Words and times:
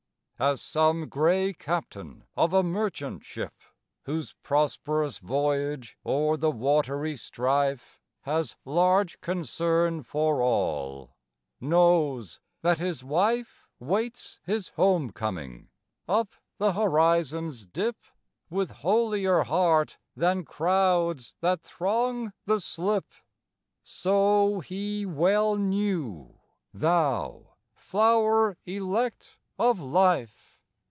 As 0.39 0.59
some 0.59 1.07
grey 1.07 1.53
captain 1.53 2.23
of 2.35 2.51
a 2.51 2.63
merchantship, 2.63 3.53
Whose 4.05 4.33
prosperous 4.41 5.19
voyage 5.19 5.99
o'er 6.03 6.35
the 6.35 6.49
watery 6.49 7.15
strife 7.15 8.01
Has 8.21 8.55
large 8.65 9.21
concern 9.21 10.01
for 10.01 10.41
all, 10.41 11.13
knows 11.59 12.39
that 12.63 12.79
his 12.79 13.03
wife 13.03 13.67
Waits 13.79 14.39
his 14.43 14.69
home 14.69 15.11
coming 15.11 15.69
up 16.07 16.31
the 16.57 16.73
horizon's 16.73 17.67
dip 17.67 17.97
With 18.49 18.71
holier 18.71 19.43
heart 19.43 19.99
than 20.15 20.43
crowds 20.43 21.35
that 21.41 21.61
throng 21.61 22.33
the 22.45 22.59
slip, 22.59 23.05
So 23.83 24.61
He 24.61 25.05
well 25.05 25.55
knew, 25.55 26.39
thou 26.73 27.51
flower 27.75 28.57
elect 28.65 29.37
of 29.59 29.79
life! 29.79 30.47